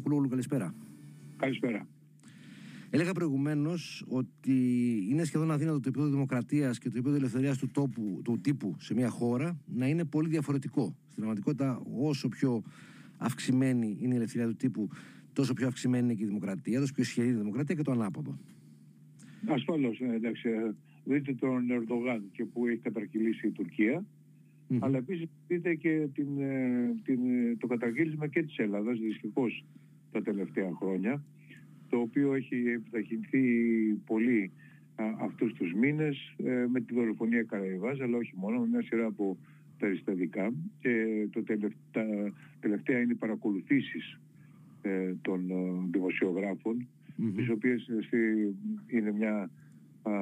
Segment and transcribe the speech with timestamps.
[0.00, 0.74] Κουλόγλου, καλησπέρα.
[1.36, 1.86] Καλησπέρα.
[2.90, 4.52] Έλεγα προηγουμένως ότι
[5.10, 8.94] είναι σχεδόν αδύνατο το επίπεδο δημοκρατίας και το επίπεδο ελευθερίας του, τόπου, του τύπου σε
[8.94, 10.82] μια χώρα να είναι πολύ διαφορετικό.
[10.82, 12.62] Στην πραγματικότητα, όσο πιο
[13.16, 14.88] αυξημένη είναι η ελευθερία του τύπου,
[15.32, 17.92] τόσο πιο αυξημένη είναι και η δημοκρατία, τόσο πιο ισχυρή είναι η δημοκρατία και το
[17.92, 18.38] ανάποδο.
[19.46, 20.48] Ασφαλώς, ε, εντάξει.
[20.48, 20.74] Ε,
[21.04, 24.04] δείτε τον Ερντογάν και που έχει καταρκυλήσει η τουρκια
[24.78, 27.20] αλλά επίσης δείτε και την, ε, την,
[27.58, 29.64] το καταγγείλισμα και της Ελλάδας δυστυχώς
[30.12, 31.22] τα τελευταία χρόνια
[31.88, 33.42] το οποίο έχει επιταχυνθεί
[34.06, 34.50] πολύ
[34.96, 39.06] α, αυτούς τους μήνες ε, με τη δολοφονία Καραϊβάς αλλά όχι μόνο, με μια σειρά
[39.06, 39.36] από
[39.78, 44.20] περιστατικά και το τελευταία, τελευταία είναι οι παρακολουθήσεις
[44.82, 45.54] ε, των ε,
[45.90, 47.32] δημοσιογράφων mm-hmm.
[47.36, 47.88] τις οποίες
[48.86, 49.50] είναι μια
[50.02, 50.12] α,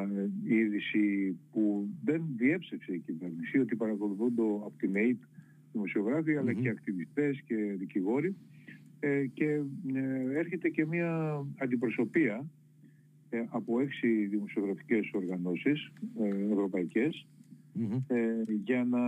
[0.44, 5.18] είδηση που δεν διέψευσε η κυβέρνηση ότι παρακολουθούνται από την ΑΕΠ
[5.72, 8.36] δημοσιογράφοι αλλά και ακτιβιστές και δικηγόροι
[9.00, 9.44] ε, και
[9.94, 12.44] ε, έρχεται και μια αντιπροσωπεία
[13.28, 15.92] ε, από έξι δημοσιογραφικές οργανώσεις
[16.50, 17.26] ευρωπαϊκές
[18.64, 19.00] για να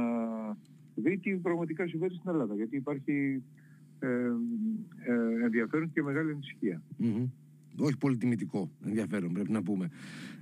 [0.94, 3.42] δει τι πραγματικά συμβαίνει στην Ελλάδα γιατί υπάρχει
[5.44, 6.82] ενδιαφέρον και μεγάλη ανησυχία.
[7.77, 9.88] Όχι πολύ τιμητικό ενδιαφέρον πρέπει να πούμε.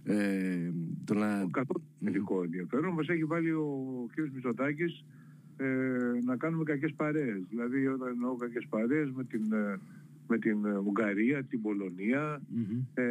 [0.05, 0.71] Ε,
[1.05, 1.47] το να...
[1.51, 2.95] Καθόλου τιμητικό ενδιαφέρον.
[2.95, 4.33] Μας έχει βάλει ο κ.
[4.35, 5.05] Μητσοτάκης
[5.61, 7.43] ε, να κάνουμε κακές παρέες.
[7.49, 9.79] Δηλαδή όταν εννοώ κακές παρέες με την, ε,
[10.29, 12.43] με την ε, Ουγγαρία, την Πολωνία,
[12.95, 13.03] ε,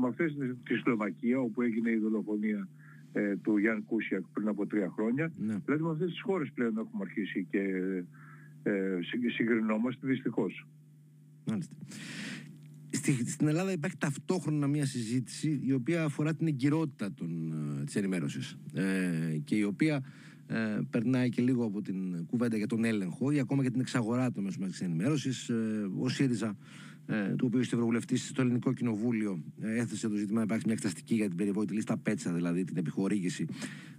[0.00, 2.68] με αυτές τη Σλοβακία όπου έγινε η δολοφονία
[3.12, 5.32] ε, του Γιάνν Κούσιακ πριν από τρία χρόνια.
[5.36, 5.56] Ναι.
[5.64, 7.60] Δηλαδή με αυτές τις χώρες πλέον έχουμε αρχίσει και
[8.62, 10.66] ε, συγκρινόμαστε δυστυχώς.
[11.46, 11.74] Μάλιστα.
[13.26, 18.58] στην Ελλάδα υπάρχει ταυτόχρονα μια συζήτηση η οποία αφορά την εγκυρότητα των, ε, της ενημέρωσης
[18.72, 20.02] ε, και η οποία
[20.46, 24.32] ε, περνάει και λίγο από την κουβέντα για τον έλεγχο ή ακόμα για την εξαγορά
[24.32, 25.48] των μέσων μαζικής ενημέρωσης.
[25.48, 25.54] Ε,
[26.00, 26.56] ο ΣΥΡΙΖΑ, ε,
[27.06, 31.14] του οποίου είστε ευρωβουλευτής στο Ελληνικό Κοινοβούλιο, ε, έθεσε το ζήτημα να υπάρξει μια εκταστική
[31.14, 33.46] για την περιβόητη λίστα Πέτσα, δηλαδή την επιχορήγηση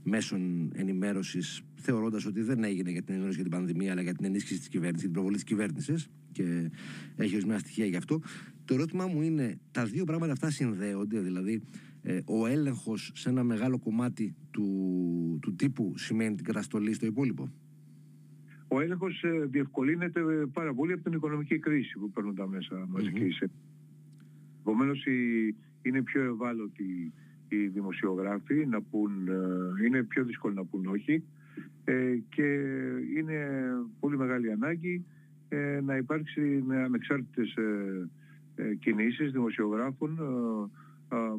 [0.04, 4.26] μέσων ενημέρωσης, θεωρώντας ότι δεν έγινε για την ενημέρωση για την πανδημία, αλλά για την
[4.26, 6.08] ενίσχυση της κυβέρνησης, την προβολή της κυβέρνησης.
[6.32, 6.72] Και
[7.16, 8.22] έχει ορισμένα στοιχεία γι' αυτό.
[8.66, 11.62] Το ερώτημά μου είναι, τα δύο πράγματα αυτά συνδέονται, δηλαδή
[12.02, 17.52] ε, ο έλεγχος σε ένα μεγάλο κομμάτι του, του τύπου σημαίνει την καταστολή στο υπόλοιπο;
[18.68, 22.86] Ο έλεγχος ε, διευκολύνεται ε, πάρα πολύ από την οικονομική κρίση που παίρνουν τα μέσα
[22.88, 23.40] μαζικής.
[23.42, 23.50] Mm-hmm.
[24.60, 25.06] Επομένως
[25.82, 27.14] είναι πιο ευάλωτοι
[27.48, 29.12] οι δημοσιογράφοι να πούν,
[29.86, 31.24] είναι πιο δύσκολο να πούν όχι
[32.30, 32.44] και
[33.18, 33.48] είναι
[34.00, 35.06] πολύ μεγάλη ανάγκη
[35.84, 37.54] να υπάρξει με ανεξάρτητες
[38.80, 40.20] κινήσεις δημοσιογράφων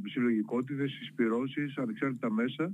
[0.05, 2.73] συλλογικότητες, συσπυρώσεις, ανεξάρτητα μέσα,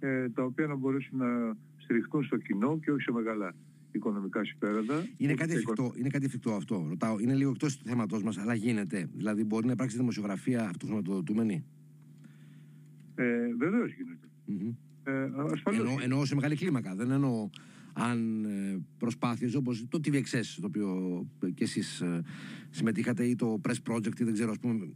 [0.00, 3.54] ε, τα οποία να μπορέσουν να στηριχτούν στο κοινό και όχι σε μεγάλα
[3.92, 5.06] οικονομικά συμφέροντα.
[5.16, 6.86] Είναι κάτι, εφικτό, είναι κάτι εφικτό αυτό.
[6.88, 7.18] Ρωτάω.
[7.18, 9.08] Είναι λίγο εκτός του θέματός μας, αλλά γίνεται.
[9.14, 11.64] Δηλαδή, μπορεί να υπάρξει δημοσιογραφία αυτοχρηματοδοτούμενη;
[13.14, 13.24] Ε,
[13.58, 14.28] Βεβαίως γίνεται.
[14.48, 14.74] Mm-hmm.
[15.02, 15.28] Ε,
[15.76, 16.94] εννοώ, εννοώ σε μεγάλη κλίμακα.
[16.94, 17.50] Δεν εννοώ
[17.92, 22.22] αν ε, προσπάθειες όπως το TVXS το οποίο και εσείς ε,
[22.70, 24.88] συμμετείχατε ή το Press Project ή δεν ξέρω ας πούμε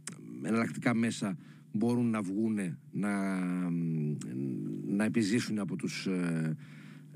[0.43, 1.37] εναλλακτικά μέσα
[1.71, 2.57] μπορούν να βγουν
[2.91, 3.39] να,
[4.87, 6.07] να επιζήσουν από τους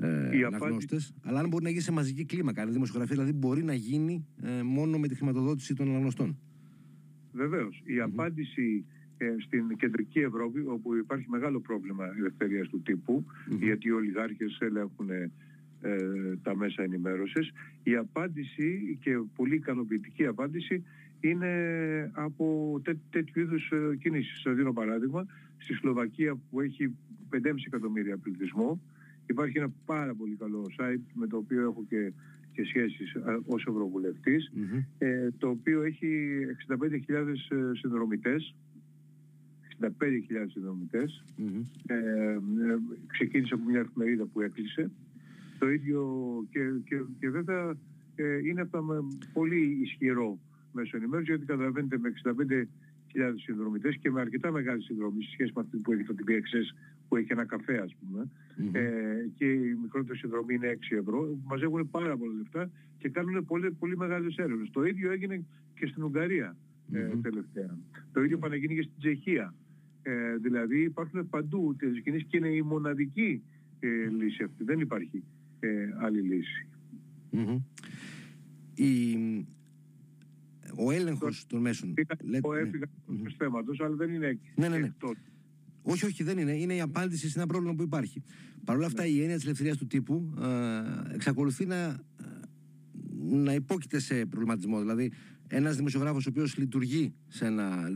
[0.01, 3.33] ε, ε, αναγνώστες αλλά αν μπορεί να γίνει σε μαζική κλίμακα αν η δημοσιογραφία δηλαδή
[3.33, 6.37] μπορεί να γίνει ε, μόνο με τη χρηματοδότηση των αναγνωστών
[7.31, 8.85] Βεβαίως η απάντηση
[9.17, 13.25] ε, στην κεντρική Ευρώπη όπου υπάρχει μεγάλο πρόβλημα ελευθερίας του τύπου
[13.59, 15.09] γιατί οι ολιγάρχες ελέγχουν
[15.81, 17.51] ε, τα μέσα ενημέρωσης.
[17.83, 20.83] Η απάντηση και πολύ ικανοποιητική απάντηση
[21.19, 21.51] είναι
[22.13, 24.41] από τέ, τέτοιου είδους ε, κινήσεις.
[24.41, 25.25] Σας δίνω παράδειγμα,
[25.57, 26.95] στη Σλοβακία που έχει
[27.31, 28.81] 5,5 εκατομμύρια πληθυσμό
[29.29, 32.13] υπάρχει ένα πάρα πολύ καλό site με το οποίο έχω και,
[32.51, 34.51] και σχέσεις ε, ως ευρωβουλευτης
[34.97, 36.77] ε, το οποίο έχει 65.000
[37.79, 38.55] συνδρομητές.
[39.81, 39.87] 65.000
[40.51, 41.23] συνδρομητες
[41.87, 42.37] ε,
[43.07, 44.91] ξεκίνησε από μια εφημερίδα που έκλεισε.
[45.59, 46.03] Το ίδιο
[46.49, 47.75] και, και, και βέβαια
[48.15, 49.03] ε, είναι από τα
[49.33, 50.39] πολύ ισχυρό
[50.71, 52.65] μέσο ενημέρωσης γιατί καταλαβαίνετε με 65.000
[53.35, 56.67] συνδρομητές και με αρκετά μεγάλη συνδρομή σε σχέση με αυτή που έχει το TPXS
[57.09, 58.29] που έχει ένα καφέ ας πούμε
[58.71, 63.45] ε, και η μικρότερη συνδρομή είναι 6 ευρώ που μαζεύουν πάρα πολλά λεφτά και κάνουν
[63.45, 64.69] πολύ, πολύ μεγάλες έρευνες.
[64.71, 65.45] Το ίδιο έγινε
[65.75, 66.57] και στην Ουγγαρία
[66.91, 67.77] ε, τελευταία.
[68.11, 69.53] Το ίδιο πανεγίνει και στην Τσεχία.
[70.01, 73.43] Ε, δηλαδή υπάρχουν παντού τις κινήσεις και είναι η μοναδική
[73.79, 74.63] ε, λύση αυτή.
[74.63, 75.23] Δεν υπάρχει
[75.59, 75.69] ε,
[75.99, 76.67] άλλη λύση.
[78.75, 79.17] Η,
[80.77, 81.93] ο έλεγχος των μέσων...
[82.31, 83.23] Εγώ έφυγα ναι.
[83.23, 84.93] του θέματος, αλλά δεν είναι ναι, ναι, ναι.
[85.89, 86.51] Όχι, όχι, δεν είναι.
[86.51, 88.23] Είναι η απάντηση σε ένα πρόβλημα που υπάρχει.
[88.65, 89.09] Παρ' όλα αυτά, ναι.
[89.09, 91.99] η έννοια της ελευθερίας του τύπου ε, εξακολουθεί να,
[93.29, 94.79] να υπόκειται σε προβληματισμό.
[94.79, 95.11] Δηλαδή,
[95.47, 97.89] ένας δημοσιογράφος ο οποίος λειτουργεί σε ένα,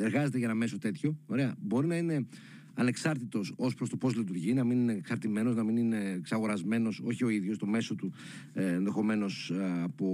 [0.00, 2.26] εργάζεται για ένα μέσο τέτοιο, ωραία, μπορεί να είναι
[2.74, 7.24] ανεξάρτητος ως προς το πώς λειτουργεί, να μην είναι εξαρτημένος, να μην είναι εξαγορασμένος, όχι
[7.24, 8.12] ο ίδιος, το μέσο του
[8.52, 10.06] ε, ενδεχομένως ε, από,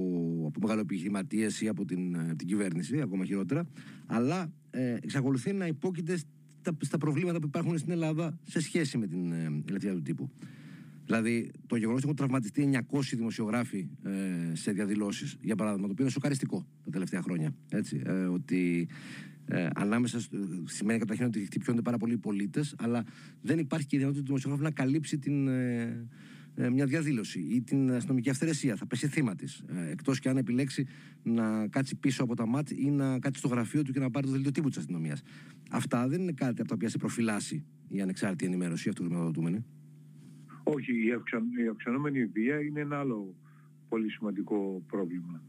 [0.47, 3.67] από μεγάλο επιχειρηματίες ή από την, ε, την κυβέρνηση, ακόμα χειρότερα,
[4.06, 6.19] αλλά ε, εξακολουθεί να υπόκειται
[6.66, 10.30] στα, στα προβλήματα που υπάρχουν στην Ελλάδα σε σχέση με την ε, ελευθερία του τύπου.
[11.04, 16.04] Δηλαδή, το γεγονός ότι έχουν τραυματιστεί 900 δημοσιογράφοι ε, σε διαδηλώσεις, για παράδειγμα, το οποίο
[16.04, 17.54] είναι σοκαριστικό τα τελευταία χρόνια.
[17.68, 18.88] Έτσι, ε, ότι
[19.48, 23.04] ε, ανάμεσα στο, σημαίνει καταρχήν ότι χτυπιώνται πάρα πολλοί πολίτες, αλλά
[23.42, 26.06] δεν υπάρχει και η δυνατότητα του δημοσιογράφου να καλύψει την, ε, ε,
[26.56, 28.76] μια διαδήλωση ή την αστυνομική αυθαιρεσία.
[28.76, 29.62] Θα πέσει θύμα της.
[29.69, 30.87] Ε, Εκτός και αν επιλέξει
[31.23, 34.26] να κάτσει πίσω από τα μάτια ή να κάτσει στο γραφείο του και να πάρει
[34.26, 35.23] το δελτίο τύπου της αστυνομίας.
[35.70, 39.64] Αυτά δεν είναι κάτι από τα οποία σε προφυλάσσει η ανεξάρτητη ενημέρωση αυτοχρηματοδοτούμενη.
[40.62, 43.35] Όχι, η, αυξαν, η αυξανόμενη βία είναι ένα άλλο
[43.88, 45.43] πολύ σημαντικό πρόβλημα.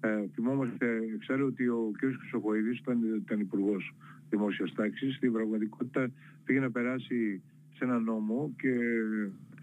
[0.00, 0.86] Ε, θυμόμαστε,
[1.18, 1.98] ξέρω ότι ο κ.
[2.18, 3.94] Χρυσοχοίδης ήταν, ήταν υπουργός
[4.28, 6.10] δημόσιας τάξης, στην πραγματικότητα
[6.44, 7.42] πήγε να περάσει
[7.74, 8.72] σε ένα νόμο και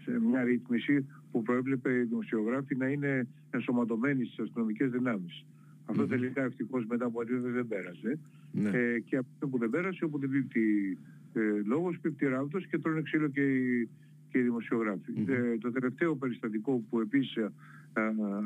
[0.04, 5.44] σε μια ρύθμιση που προέβλεπε οι δημοσιογράφοι να είναι ενσωματωμένοι στις αστυνομικές δυνάμεις.
[5.86, 8.18] Αυτό τελικά ευτυχώς μετά από αντίθεση δεν πέρασε.
[8.52, 8.70] Ναι.
[8.70, 10.98] Ε, και αυτό που δεν πέρασε, όπου δεν πίπτει
[11.32, 13.88] ε, λόγος, πίπτει ράβδος και τρώνε ξύλο και οι,
[14.28, 15.12] και οι δημοσιογράφοι.
[15.26, 17.50] Ε, το τελευταίο περιστατικό που επίσης ε,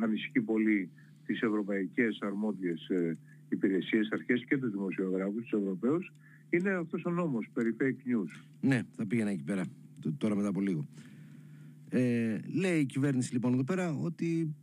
[0.02, 0.90] ανησυχεί πολύ
[1.26, 3.16] τις ευρωπαϊκές αρμόδιες ε,
[3.48, 6.12] υπηρεσίες, αρχές και τους δημοσιογράφους, τους Ευρωπαίους,
[6.50, 8.42] είναι αυτός ο νόμος περί fake news.
[8.60, 9.64] Ναι, θα πήγαινα εκεί πέρα,
[10.18, 10.86] τώρα μετά από λίγο.
[11.90, 14.54] Ε, λέει η κυβέρνηση λοιπόν εδώ πέρα ότι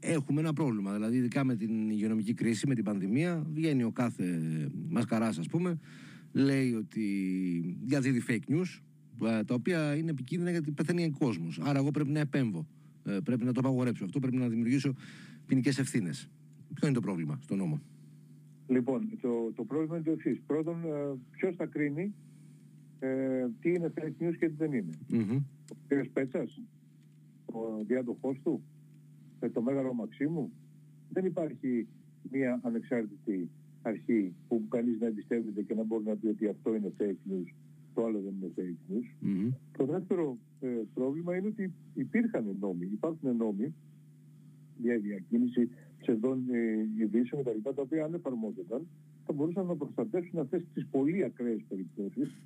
[0.00, 0.92] έχουμε ένα πρόβλημα.
[0.92, 4.40] Δηλαδή, ειδικά με την υγειονομική κρίση, με την πανδημία, βγαίνει ο κάθε
[4.88, 5.78] μασκαράς, ας πούμε,
[6.32, 7.02] λέει ότι
[7.84, 8.82] διαδίδει fake news,
[9.28, 11.60] ε, τα οποία είναι επικίνδυνα γιατί πεθαίνει ο κόσμος.
[11.62, 12.66] Άρα, εγώ πρέπει να επέμβω.
[13.04, 14.18] Ε, πρέπει να το απαγορέψω αυτό.
[14.18, 14.94] Πρέπει να δημιουργήσω
[15.46, 16.28] ποινικές ευθύνες.
[16.74, 17.80] Ποιο είναι το πρόβλημα στον νόμο;
[18.66, 20.42] Λοιπόν, το, το πρόβλημα είναι το εξής.
[20.46, 22.14] Πρώτον, ε, ποιος θα κρίνει
[22.98, 24.92] ε, τι είναι fake news και τι δεν είναι.
[25.10, 25.42] Mm-hmm.
[25.70, 26.08] Ο κ.
[26.12, 26.60] Πέτσας,
[27.46, 28.62] ο διάδοχός του,
[29.40, 30.52] ε, το Μέγαρο Μαξίμου.
[31.08, 31.86] Δεν υπάρχει
[32.30, 33.50] μια ανεξάρτητη
[33.82, 37.52] αρχή που κανείς να εμπιστεύεται και να μπορεί να πει ότι αυτό είναι fake news,
[37.94, 39.26] το άλλο δεν είναι fake news.
[39.26, 39.52] Mm-hmm.
[39.76, 43.74] Το δεύτερο ε, πρόβλημα είναι ότι υπήρχαν νόμοι, υπάρχουν νόμοι
[44.76, 45.70] για διακίνηση
[46.00, 47.70] ψευδών ε, ειδήσεων κτλ.
[47.74, 48.86] τα οποία αν εφαρμόζονταν
[49.26, 52.36] θα μπορούσαν να προστατεύσουν αυτές τις πολύ ακραίες περιπτώσεις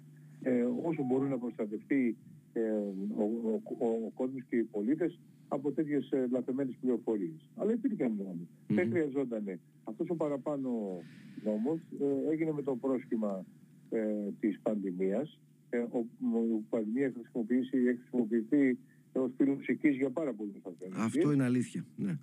[0.43, 2.17] ε, όσο μπορεί να προστατευτεί
[2.59, 2.71] ε,
[3.17, 5.19] ο, ο, ο, ο κόσμος και οι πολίτες
[5.49, 7.51] από τέτοιες ε, λαθεμένες πληροφορίες.
[7.57, 8.49] Αλλά υπήρχε νόμοι.
[8.49, 8.75] Mm-hmm.
[8.75, 9.61] Δεν χρειαζόταν.
[9.85, 10.71] Αυτός ο παραπάνω
[11.45, 13.45] νόμος ε, έγινε με το πρόσχημα
[13.91, 14.01] ε,
[14.41, 15.41] της πανδημίας.
[15.71, 16.07] Ε, ο,
[16.59, 18.79] η πανδημία έχει χρησιμοποιήσει, έχει χρησιμοποιηθεί
[19.13, 20.99] ως φιλοσυκής για πάρα πολλούς ανθρώπους.
[20.99, 21.85] Αυτό είναι αλήθεια.
[21.97, 22.19] Ναι.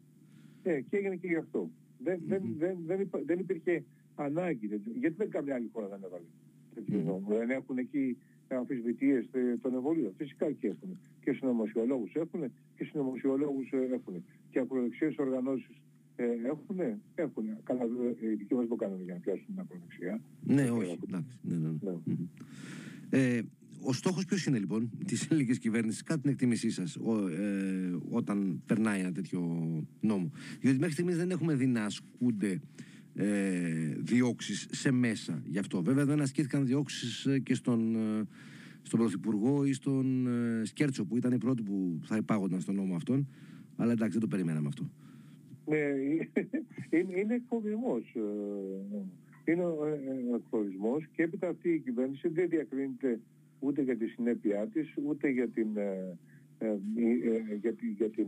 [0.64, 1.70] Ε, και έγινε και γι' αυτό.
[2.04, 2.28] Δεν, mm-hmm.
[2.28, 3.84] δεν, δεν, δεν, δεν υπήρχε
[4.16, 4.68] ανάγκη.
[5.00, 6.26] Γιατί δεν καμιά άλλη χώρα δεν έβαλε
[6.76, 7.28] τέτοιο νόμο.
[7.28, 9.30] Δεν έχουν εκεί αμφισβητίες
[9.62, 10.14] των εμβολίων.
[10.18, 11.00] Φυσικά και έχουν.
[11.22, 12.42] Και συνωμοσιολόγους έχουν
[12.76, 14.24] και συνωμοσιολόγους ε, έχουν.
[14.50, 15.82] Και ακροδεξιές οργανώσεις
[16.16, 17.44] ε, έχουν, έχουν.
[17.64, 17.82] Καλά,
[18.22, 20.22] ε, οι δικοί μας το κάνουν για να πιάσουν την ακροδεξιά.
[20.44, 21.00] Ναι, όχι.
[21.08, 21.38] Εντάξει.
[21.42, 21.72] Ναι, ναι.
[21.82, 22.16] ναι.
[23.10, 23.42] Ε,
[23.82, 29.00] ο στόχος ποιος είναι λοιπόν της ελληνικής κυβέρνησης, κατά την εκτίμησή σας, ε, όταν περνάει
[29.00, 29.42] ένα τέτοιο
[30.00, 30.32] νόμο.
[30.60, 32.62] Διότι μέχρι στιγμής δεν έχουμε δει να ασκούνται
[33.18, 35.82] ε, διώξεις σε μέσα γι' αυτό.
[35.82, 38.28] Βέβαια δεν ασκήθηκαν διώξεις ε, και στον, ε,
[38.82, 42.96] στον Πρωθυπουργό ή στον ε, Σκέρτσο που ήταν οι πρώτοι που θα υπάγονταν στον νόμο
[42.96, 43.28] αυτόν
[43.78, 44.90] αλλά εντάξει δεν το περιμέναμε αυτό.
[45.66, 45.78] Ναι,
[47.00, 48.16] είναι, είναι εκφοβισμός.
[49.46, 53.20] Είναι ο εκφοβισμός και έπειτα αυτή η κυβέρνηση δεν διακρίνεται
[53.60, 55.68] ούτε για τη συνέπειά της, ούτε για την,
[57.62, 58.28] για την, για την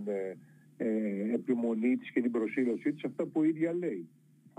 [1.34, 4.08] επιμονή της και την προσήλωσή της, αυτά που η ίδια λέει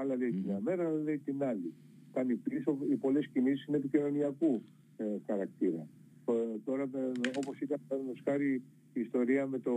[0.01, 1.73] άλλα λέει την μια μέρα, άλλα λέει την άλλη.
[2.13, 4.63] Κάνει πίσω, οι πολλές κινήσεις είναι επικοινωνιακού
[4.97, 5.87] ε, χαρακτήρα.
[6.29, 8.63] Ε, τώρα, ε, όπως ήταν, παραδείγματος χάρη,
[8.93, 9.73] η ιστορία με το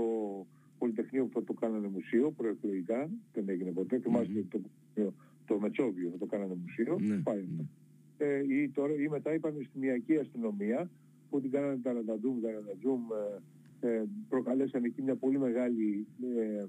[0.78, 4.62] Πολυτεχνείο που θα το κάνανε μουσείο, προεκλογικά, δεν έγινε ποτέ, θυμάστε το,
[4.94, 5.14] το,
[5.46, 7.22] το Μετσόβιο θα το κάνανε μουσείο, mm-hmm.
[7.24, 7.46] πάει.
[8.18, 10.90] Ε, ή, τώρα, ή μετά είπαν στην Μιακή αστυνομία,
[11.30, 16.06] που την κάνανε τα ρανταντούμ, τα ρανταντζούμ, ε, ε, προκαλέσαν εκεί μια πολύ μεγάλη
[16.38, 16.66] ε,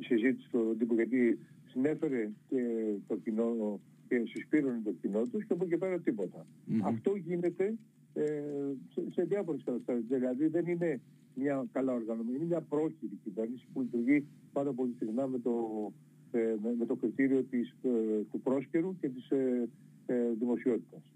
[0.00, 1.38] συζήτηση στον τύπο, γιατί
[1.72, 2.60] συνέφερε και
[3.06, 6.00] το κοινό και συσπήρωνε το κοινό τους και από εκεί πέρα
[6.82, 7.74] Αυτό γίνεται
[8.14, 8.22] ε,
[8.88, 10.04] σε, σε διάφορες καταστάσεις.
[10.08, 11.00] Δηλαδή δεν είναι
[11.34, 15.52] μια καλά οργανωμένη, είναι μια πρόχειρη κυβέρνηση που λειτουργεί πάρα πολύ συχνά με το,
[16.30, 17.88] ε, με, το κριτήριο της, ε,
[18.30, 19.68] του πρόσκαιρου και της ε,
[20.06, 21.11] ε, δημοσιότητας.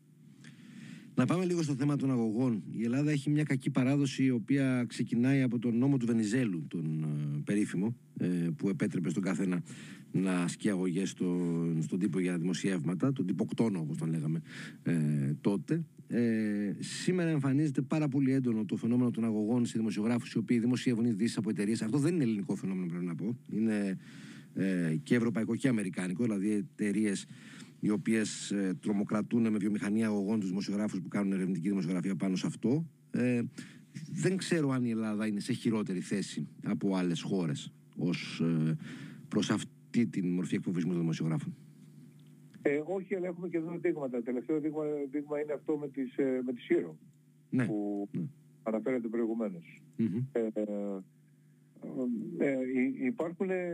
[1.17, 2.63] Να πάμε λίγο στο θέμα των αγωγών.
[2.71, 7.03] Η Ελλάδα έχει μια κακή παράδοση η οποία ξεκινάει από τον νόμο του Βενιζέλου, τον
[7.03, 9.63] ε, περίφημο, ε, που επέτρεπε στον καθένα
[10.13, 11.37] να ασκεί αγωγές στο,
[11.81, 14.43] στον τύπο για δημοσιεύματα, τον τύπο κτόνο όπως τον λέγαμε
[14.83, 14.95] ε,
[15.41, 15.85] τότε.
[16.09, 21.05] Ε, σήμερα εμφανίζεται πάρα πολύ έντονο το φαινόμενο των αγωγών σε δημοσιογράφους οι οποίοι δημοσιεύουν
[21.05, 21.83] ειδήσεις από εταιρείες.
[21.83, 23.37] Αυτό δεν είναι ελληνικό φαινόμενο, πρέπει να πω.
[23.53, 23.97] Είναι
[24.55, 27.27] ε, και ευρωπαϊκό και αμερικάνικο, δηλαδή εταιρείες
[27.81, 32.47] οι οποίες ε, τρομοκρατούν με βιομηχανία αγωγών τους δημοσιογράφους που κάνουν ερευνητική δημοσιογραφία πάνω σε
[32.47, 32.87] αυτό.
[33.11, 33.43] Ε,
[34.13, 38.77] δεν ξέρω αν η Ελλάδα είναι σε χειρότερη θέση από άλλες χώρες ως ε,
[39.29, 41.57] προς αυτή την μορφή εκφοβισμού των δημοσιογράφων.
[42.63, 44.17] Ε, όχι, αλλά έχουμε και εδώ δείγματα.
[44.17, 46.99] Το τελευταίο δείγμα, δείγμα είναι αυτό με, τις, ε, με τη ΣΥΡΟ
[47.51, 48.23] ναι, που ναι.
[48.63, 49.83] αναφέρεται προηγουμένως.
[49.97, 50.25] Μμμ.
[50.33, 50.49] Ε,
[52.39, 53.67] ε, υ- υπάρχουν ε,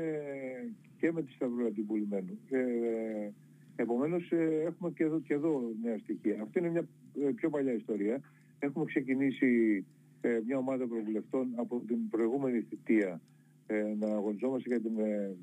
[0.97, 2.39] και με τη Σταυρού Αντιπουλημένου.
[2.51, 3.31] Ε,
[3.77, 6.43] επομένως ε, έχουμε και εδώ, και εδώ νέα στοιχεία.
[6.43, 6.89] Αυτή είναι μια
[7.27, 8.21] ε, πιο παλιά ιστορία.
[8.59, 9.85] Έχουμε ξεκινήσει
[10.21, 13.21] ε, μια ομάδα προβουλευτών από την προηγούμενη θητεία
[13.67, 15.37] ε, να αγωνιζόμαστε για την ε,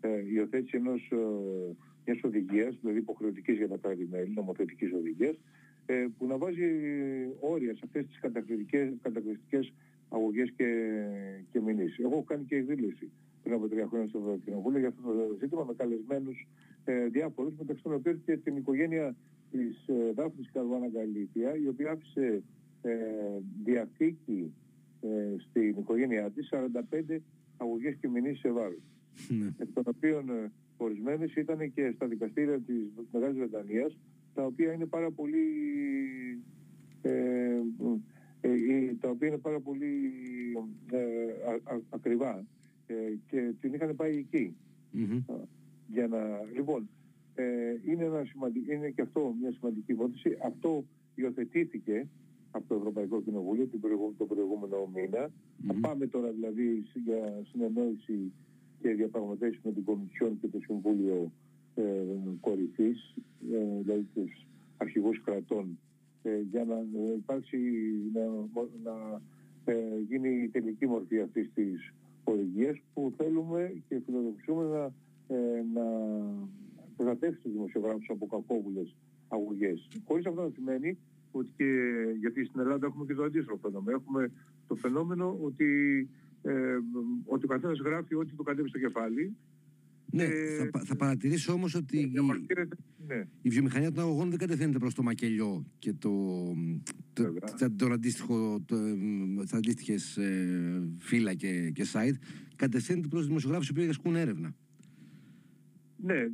[0.00, 1.16] ε, υιοθέτηση ενός, ε,
[2.06, 5.40] μιας οδηγίας, δηλαδή υποχρεωτικής για τα κράτη-μέλη, νομοθετικής οδηγίας,
[5.86, 6.68] ε, που να βάζει
[7.40, 9.72] όρια σε αυτές τις κατακριτικές, κατακριτικές
[10.08, 10.66] αγωγές και,
[11.52, 11.98] και μηνύσεις.
[11.98, 13.10] Εγώ έχω κάνει και εκδήλωση
[13.42, 16.46] πριν από τρία χρόνια στο Ευρωκοινοβούλιο για αυτό το ζήτημα με καλεσμένους
[16.92, 19.16] ε, διάφορους, μεταξύ των οποίων και την οικογένεια
[19.50, 22.42] της ε, Δάφνης Καρβάνα Γαλήθεια, η οποία άφησε
[22.82, 22.92] ε,
[23.64, 24.52] διαθήκη
[25.00, 27.16] ε, στην οικογένειά της 45
[27.56, 28.82] αγωγές και μηνύσεις σε βάρος
[29.28, 29.54] Ναι.
[29.58, 32.76] εκ των οποίων ε, ορισμένες ήταν και στα δικαστήρια της
[33.12, 33.98] Μεγάλης Βρετανίας,
[34.34, 35.46] τα οποία είναι πάρα πολύ,
[37.02, 37.10] ε,
[38.40, 40.12] ε, ε, τα οποία είναι πάρα πολύ
[40.92, 40.98] ε,
[41.50, 42.46] α- α- ακριβά
[42.86, 42.94] ε,
[43.26, 44.56] και την είχαν πάει εκεί.
[44.90, 45.22] Μμμ.
[45.92, 46.18] Για να,
[46.54, 46.88] λοιπόν,
[47.34, 47.44] ε,
[47.86, 50.36] είναι, ένα σημαντικ, είναι και αυτό μια σημαντική υπόθεση.
[50.44, 52.06] Αυτό υιοθετήθηκε
[52.50, 55.30] από το Ευρωπαϊκό Κοινοβούλιο την προηγου- τον προηγούμενο μήνα.
[55.66, 55.80] Θα Μμμ.
[55.80, 58.32] πάμε τώρα δηλαδή σ- για συνεννόηση
[58.80, 61.32] και διαπραγματεύσεις με την Κομισιόν και το Συμβούλιο
[61.74, 61.82] ε,
[62.40, 63.14] Κορυφής,
[63.52, 65.78] ε, δηλαδή τους αρχηγούς κρατών,
[66.22, 67.58] ε, για να ε, υπάρξει,
[68.12, 68.20] να,
[68.82, 69.20] να
[69.64, 71.92] ε, γίνει η τελική μορφή αυτής της
[72.24, 74.92] οδηγίας που θέλουμε και φιλοδοξούμε να, ε,
[75.74, 75.84] να
[76.96, 78.96] προστατεύσει τους δημοσιογράφους από κακόβουλες
[79.28, 79.88] αγωγές.
[80.04, 80.98] Χωρίς αυτό να σημαίνει
[81.30, 81.64] ότι και,
[82.20, 83.96] γιατί στην Ελλάδα έχουμε και το αντίστροφο φαινόμενο.
[83.96, 84.30] Έχουμε
[84.66, 85.66] το φαινόμενο ότι,
[86.42, 86.76] ε,
[87.24, 89.36] ότι ο καθένας γράφει ό,τι του κατέβει στο κεφάλι.
[90.12, 92.76] Ναι, Ε, θα, πα- θα παρατηρήσω όμως ότι η, διαμαρτύρεται.
[93.06, 93.26] Ναι.
[93.42, 96.10] η βιομηχανία των αγωγών δεν κατευθύνεται προς το μακελιό και το,
[97.12, 97.40] το, Βέβαια.
[97.58, 102.14] τα- τον αντίστοιχο, το, εμ, τις αντίστοιχες ε, φύλλα και, και site,
[102.56, 104.54] κατευθύνεται προς δημοσιογράφους οι οποίοι ασκούν έρευνα.
[106.02, 106.28] Ναι, ε,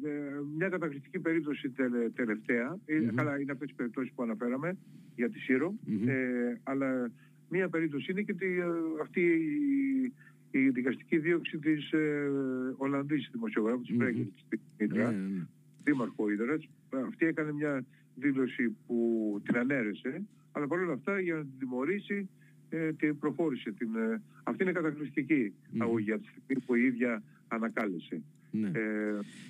[0.57, 2.79] μια κατακριτική περίπτωση τελε- τελευταία.
[2.85, 3.15] Ε, Μμμ.
[3.15, 4.77] Καλά, είναι αυτές τις περιπτώσεις που αναφέραμε
[5.17, 5.75] για τη ΣΥΡΟ.
[5.85, 6.09] Μμμ.
[6.09, 7.11] Ε, αλλά
[7.49, 8.65] μια περίπτωση είναι και τη, ε,
[9.03, 12.31] αυτή η, η δικαστική δίωξη της ε,
[12.77, 13.97] Ολλανδής δημοσιογράφου, της Μμμ.
[13.99, 15.47] Μπρέγκερ, της Μήτρα, Ναι, ναι, ναι.
[15.85, 16.69] δήμαρχο Ίδρας.
[17.07, 22.29] Αυτή έκανε μια δήλωση που την ανέρεσε, αλλά παρόλα αυτά για να την τιμωρήσει
[22.69, 23.73] ε, την προχώρησε.
[23.73, 25.83] Την, ε, αυτή είναι κατακριστική Μμμ.
[25.83, 28.23] αγωγή από τη στιγμή που η ίδια ανακάλεσε.
[28.57, 28.69] Ναι.
[28.69, 28.81] Ε,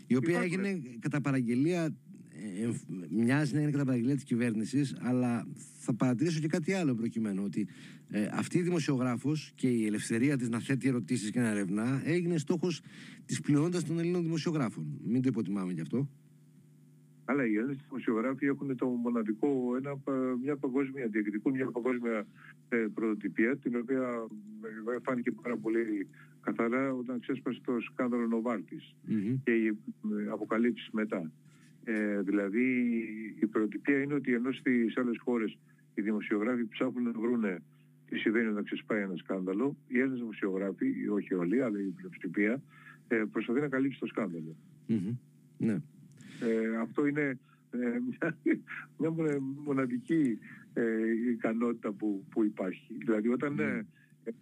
[0.06, 1.82] η οποία υπάρχουν- έγινε κατά παραγγελία,
[2.58, 5.46] ε, εμφ- μοιάζει να είναι κατά παραγγελία της κυβέρνησης, αλλά
[5.78, 7.66] θα παρατηρήσω και κάτι άλλο προκειμένου, ότι
[8.08, 12.38] ε, αυτή η δημοσιογράφος και η ελευθερία της να θέτει ερωτήσεις και να ερευνά έγινε
[12.38, 12.80] στόχος
[13.24, 15.00] της πλειονότητας των Ελλήνων δημοσιογράφων.
[15.04, 16.08] Μην το υποτιμάμε γι' αυτό.
[17.24, 22.26] Αλλά οι Έλληνες δημοσιογράφοι έχουν το μοναδικό, ένα, πα- μια παγκόσμια, διεκδικούν μια παγκόσμια
[22.68, 24.00] ε, πρωτοτυπία, την οποία
[24.94, 26.06] ε, φάνηκε πάρα πολύ
[26.40, 29.36] καθαρά όταν ξέσπασε το σκάνδαλο Νοβάρτης Μμμ.
[29.44, 31.30] και οι ε, αποκαλύψεις μετά.
[31.84, 32.64] Ε, δηλαδή
[33.40, 35.58] η πρωτοτυπία είναι ότι ενώ στις άλλες χώρες
[35.94, 37.62] οι δημοσιογράφοι ψάχνουν να βρούνε
[38.08, 42.62] τι συμβαίνει όταν ξεσπάει ένα σκάνδαλο, οι Έλληνες δημοσιογράφοι, όχι όλοι, αλλά η πλειοψηφία,
[43.08, 44.56] ε, προσπαθεί να καλύψει το σκάνδαλο.
[44.86, 45.16] Μμμ.
[45.58, 45.76] Ναι.
[46.40, 47.38] Ε, αυτό είναι
[47.70, 48.38] ε, μια,
[48.98, 50.38] μια μονα- μοναδική
[50.74, 50.82] ε,
[51.32, 52.94] ικανότητα που, που υπάρχει.
[52.98, 53.62] Δηλαδή όταν Ναι.
[53.62, 53.84] ε,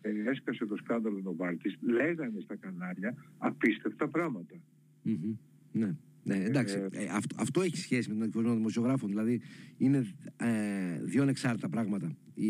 [0.00, 4.54] ε, έσκασε το σκάνδαλο Νοβάρτης, λέγανε στα κανάλια απίστευτα πράγματα.
[5.02, 5.34] Μμμ.
[5.72, 5.96] Ναι.
[6.25, 6.76] Ναι, εντάξει.
[6.76, 9.08] Ε, Ε, αυτό, αυτό έχει σχέση με τον εκφοβισμό των δημοσιογράφων.
[9.08, 9.40] Δηλαδή,
[9.78, 10.06] είναι
[10.37, 12.16] ε, δύο ανεξάρτητα πράγματα.
[12.34, 12.49] Η,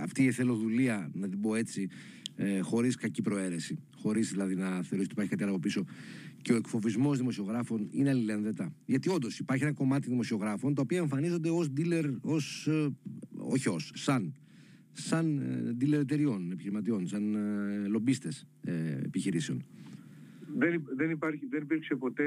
[0.00, 1.88] αυτή η εθελοδουλία, να την πω έτσι,
[2.36, 5.84] ε, χωρίς κακή προαίρεση, χωρίς δηλαδή να θεωρήσει ότι υπάρχει κάτι άλλο από πίσω,
[6.44, 8.72] και ο εκφοβισμός δημοσιογράφων είναι αλληλένδετα.
[8.86, 12.88] Γιατί όντως υπάρχει ένα κομμάτι δημοσιογράφων τα οποία εμφανίζονται ως dealer, ως, ε,
[13.36, 14.34] όχι ως, σαν.
[14.92, 18.72] Σαν ε, dealer εταιριών, επιχειρηματιών, σαν ε, λομπίστες ε,
[19.04, 19.64] επιχειρήσεων.
[20.56, 22.24] Δεν, υ- δεν, υπάρχει, δεν υπήρξε ποτέ,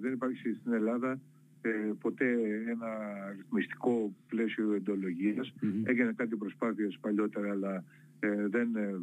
[0.00, 1.20] δεν υπάρχει στην Ελλάδα
[1.60, 1.70] ε,
[2.00, 2.26] ποτέ
[2.68, 2.88] ένα
[3.36, 5.52] ρυθμιστικό πλαίσιο εντολογίας.
[5.82, 7.84] Έγινε κάτι προσπάθειες παλιότερα αλλά
[8.20, 8.94] ε, δεν ε,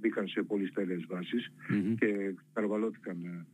[0.00, 1.06] μπήκαν σε πολύ στέλνες
[1.98, 3.46] και καρβαλώθηκαν ε,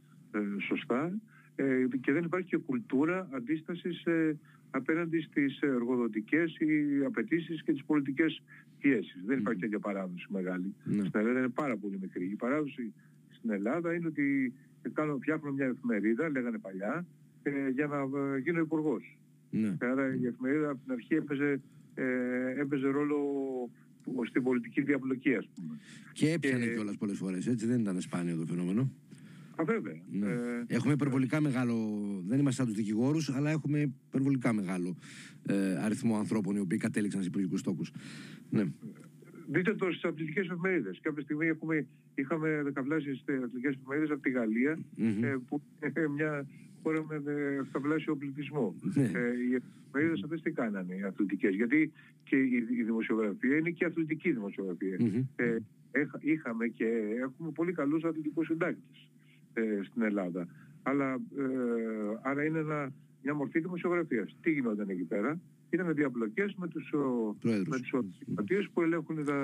[0.67, 1.21] σωστά
[1.57, 4.05] ε, και δεν υπάρχει και κουλτούρα αντίστασης
[4.71, 8.43] απέναντι στις εργοδοτικές οι απαιτήσεις και τις πολιτικές
[8.79, 9.23] πιέσεις.
[9.27, 10.75] Δεν υπάρχει τέτοια παράδοση μεγάλη.
[10.87, 11.07] Mm.
[11.07, 12.25] Στην Ελλάδα είναι πάρα πολύ μικρή.
[12.25, 12.93] Η παράδοση
[13.31, 14.55] στην Ελλάδα είναι ότι
[14.93, 17.07] κάνω, φτιάχνω μια εφημερίδα, λέγανε παλιά,
[17.43, 19.19] ε, για να ε, γίνω υπουργός.
[19.51, 19.77] Ναι.
[19.81, 21.61] Άρα η εφημερίδα από την αρχή έπαιζε,
[21.95, 23.19] ε, έπαιζε ρόλο
[24.27, 25.79] στην πολιτική διαπλοκή, ας πούμε.
[26.13, 26.73] Και έπιανε και...
[26.73, 28.93] κιόλας πολλές φορές, έτσι δεν ήταν σπάνιο το φαινόμενο.
[29.57, 30.01] Α, βέβαια.
[30.11, 30.27] Ναι.
[30.27, 31.75] Ε, έχουμε υπερβολικά μεγάλο,
[32.27, 34.97] δεν είμαστε σαν τους δικηγόρους, αλλά έχουμε υπερβολικά μεγάλο
[35.47, 37.93] ε, αριθμό ανθρώπων οι οποίοι κατέληξαν σε υπουργικούς τόκους.
[38.51, 38.65] Ναι.
[39.47, 41.01] Δείτε το στις αθλητικές εφημερίδες.
[41.03, 45.23] Κάποια στιγμή έχουμε, είχαμε δεκαπλάσεις αθλητικές εφημερίδες από τη Γαλλία, mm-hmm.
[45.23, 45.63] ε, που
[46.15, 46.47] μια
[46.83, 47.23] χώρα με
[47.61, 48.75] εφταβλάσιο πληθυσμό.
[48.95, 49.03] Ναι.
[49.03, 51.93] Ε, οι εφημερίδες αυτές τι κάνανε οι αθλητικές; Γιατί
[52.25, 54.97] και η, η δημοσιογραφία είναι και αθλητική δημοσιογραφία.
[55.01, 55.25] Mm-hmm.
[55.37, 55.57] Ε,
[56.21, 56.87] είχαμε και
[57.23, 59.11] έχουμε πολύ καλούς αθλητικούς συντάκτες
[59.55, 60.49] ε, στην Ελλάδα.
[60.83, 61.49] Αλλά ε,
[62.23, 62.93] άρα είναι ένα,
[63.23, 64.37] μια μορφή δημοσιογραφίας.
[64.41, 65.41] Τι γινόταν εκεί πέρα;
[65.71, 66.91] Ήταν διαπλοκές με τους,
[68.27, 69.37] με τους που ελέγχουν τα,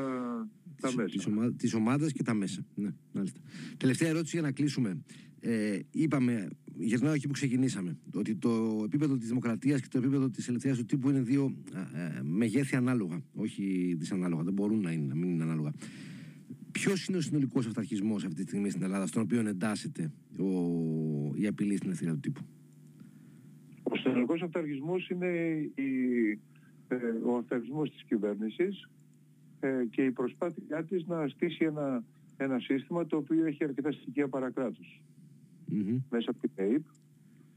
[0.80, 1.08] τα μέσα.
[1.08, 2.64] Τις, ομα, τις ομάδες και τα μέσα.
[2.74, 3.40] Ναι, μάλιστα.
[3.76, 5.02] Τελευταία ερώτηση για να κλείσουμε.
[5.40, 6.48] Ε, είπαμε,
[6.78, 10.84] γυρνάω εκεί που ξεκινήσαμε, ότι το επίπεδο της δημοκρατίας και το επίπεδο της ελευθερίας του
[10.84, 15.42] τύπου είναι δύο ε, μεγέθη ανάλογα, όχι δυσανάλογα, δεν μπορούν να, είναι, να μην είναι
[15.42, 15.72] ανάλογα.
[16.72, 20.46] Ποιος είναι ο συνολικός αυταρχισμός αυτή τη στιγμή στην Ελλάδα, στον οποίο εντάσσεται ο,
[21.34, 22.40] η απειλή στην ελευθερία του τύπου;
[23.82, 25.26] Ο συνολικός αυταρχισμός είναι
[25.74, 26.30] η,
[26.88, 26.96] ε,
[27.26, 28.88] ο αυταρχισμός της κυβέρνησης
[29.60, 32.04] ε, και η προσπάθειά της να στήσει ένα,
[32.36, 35.02] ένα σύστημα το οποίο έχει αρκετά στοιχεία παρακράτους.
[35.70, 35.98] Mm-hmm.
[36.10, 36.82] Μέσα από την ΑΕΠ,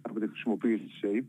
[0.01, 1.25] από τη χρησιμοποίηση της ΑΕΠ.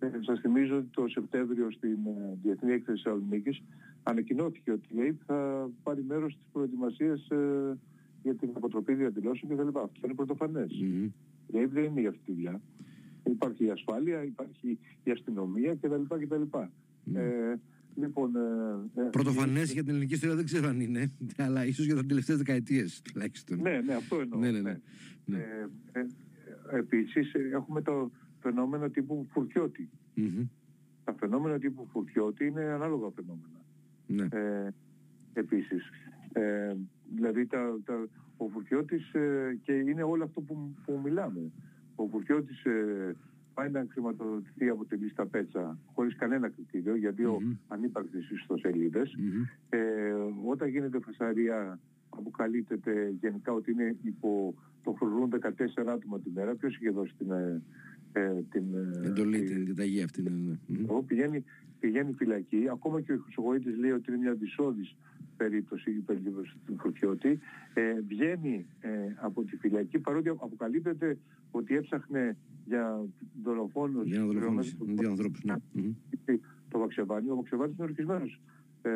[0.00, 3.62] Ε, σας θυμίζω ότι το Σεπτέμβριο στην ε, Διεθνή Έκθεση Θεσσαλονίκης
[4.02, 7.78] ανακοινώθηκε ότι η ΑΕΠ θα πάρει μέρος στις προετοιμασίες ε,
[8.22, 9.78] για την αποτροπή διαδηλώσεων κτλ.
[9.78, 10.70] Αυτό είναι πρωτοφανές.
[10.82, 11.10] Mm-hmm.
[11.46, 12.60] Η ΑΕΠ δεν είναι για αυτή τη δουλειά.
[13.24, 16.02] Υπάρχει η ασφάλεια, υπάρχει η αστυνομία κτλ.
[16.08, 16.42] κτλ.
[16.52, 17.14] Mm-hmm.
[17.14, 17.54] Ε,
[17.94, 18.36] Λοιπόν,
[18.96, 21.12] ε, ε Πρωτοφανές για την ελληνική ιστορία δεν ξέρω αν είναι,
[21.44, 23.60] αλλά ίσως για τι τελευταίες δεκαετίες τουλάχιστον.
[23.60, 24.38] Ναι, ναι, αυτό εννοώ.
[24.38, 24.80] Ναι, ναι, ναι.
[25.24, 25.38] ναι.
[25.92, 26.06] Ε, ε,
[26.78, 28.10] Επίσης, έχουμε το
[28.40, 29.90] φαινόμενο τύπου Φουρκιώτη.
[30.16, 30.46] Mm-hmm.
[31.04, 33.64] Τα φαινόμενα τύπου Φουρκιώτη είναι ανάλογα φαινόμενα.
[34.06, 34.28] Ναι.
[34.38, 34.74] Ε,
[35.32, 35.90] επίσης,
[36.32, 36.74] ε,
[37.14, 41.52] δηλαδή τα, τα, ο Φουρκιώτης ε, και είναι όλο αυτό που, που μιλάμε.
[41.94, 43.16] Ο Φουρκιώτης ε,
[43.54, 47.56] πάει να χρηματοδοτηθεί από τη λίστα Πέτσα χωρίς κανένα κριτήριο για δύο mm-hmm.
[47.68, 49.16] ανύπαρκτες ιστοσελίδες.
[49.18, 49.58] Mm-hmm.
[49.68, 49.78] Ε,
[50.46, 55.48] όταν γίνεται φασαρία αποκαλύπτεται γενικά ότι είναι υπό το χρονούν 14
[55.86, 56.54] άτομα τη μέρα.
[56.54, 57.32] Ποιος είχε δώσει την,
[58.12, 60.22] ε, ε την ε, εντολή, την διαταγή αυτή.
[60.22, 60.30] Ναι,
[60.66, 61.02] ναι.
[61.06, 61.44] Πηγαίνει,
[61.80, 62.68] πηγαίνει φυλακή.
[62.70, 64.96] Ακόμα και ο Χρυσογοήτης λέει ότι είναι μια δυσόδης
[65.36, 67.38] περίπτωση υπερλίβωση του Φωτιώτη.
[67.74, 71.18] Ε, βγαίνει ε, από τη φυλακή παρότι αποκαλύπτεται
[71.50, 73.04] ότι έψαχνε για
[73.42, 75.54] δολοφόνους για δολοφόνους, δύο ανθρώπους ναι.
[76.68, 78.40] το Βαξεβάνι ο Βαξεβάνης είναι ορκισμένος
[78.82, 78.90] ε,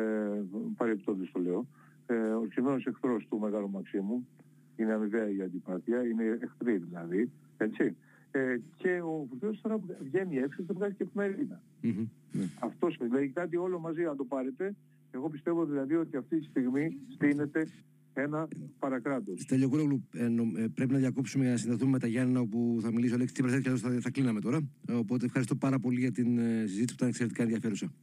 [0.77, 1.67] παρεπτόντως το λέω
[2.05, 4.27] ε, ορκισμένος εχθρός του Μεγάλου Μαξίμου
[4.75, 7.95] είναι αμοιβαία η αντιπάθεια είναι εχθροί δηλαδή έτσι
[8.39, 11.61] ε, και ο Βουλευτής τώρα βγαίνει έξω και το βγάζει και εφημερίδα.
[11.83, 12.07] Mm-hmm.
[12.59, 14.75] Αυτός δηλαδή κάτι όλο μαζί αν το πάρετε
[15.15, 17.67] εγώ πιστεύω δηλαδή ότι αυτή τη στιγμή στείνεται
[18.13, 18.47] ένα
[18.79, 19.41] παρακράτος.
[19.41, 22.91] Στέλιο Κούρογλου, ε, ε, πρέπει να διακόψουμε για να συνδεθούμε με τα Γιάννα όπου θα
[22.91, 24.59] μιλήσει ο Αλέξη Τσίπρα και θα, θα κλείναμε τώρα.
[24.91, 27.93] Οπότε ευχαριστώ πάρα πολύ για την ε, συζήτηση που ήταν εξαιρετικά ενδιαφέρουσα.